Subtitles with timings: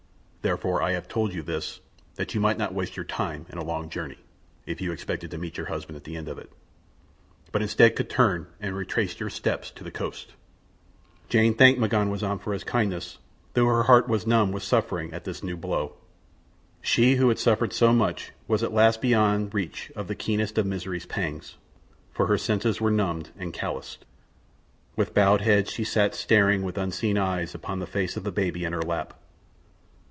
[0.43, 1.81] Therefore I have told you this
[2.15, 4.17] that you might not waste your time in a long journey
[4.65, 6.51] if you expected to meet your husband at the end of it;
[7.51, 10.33] but instead could turn and retrace your steps to the coast."
[11.29, 13.19] Jane thanked M'ganwazam for his kindness,
[13.53, 15.93] though her heart was numb with suffering at this new blow.
[16.81, 20.65] She who had suffered so much was at last beyond reach of the keenest of
[20.65, 21.55] misery's pangs,
[22.11, 24.05] for her senses were numbed and calloused.
[24.95, 28.65] With bowed head she sat staring with unseeing eyes upon the face of the baby
[28.65, 29.19] in her lap.